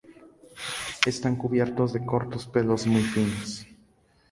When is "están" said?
1.05-1.35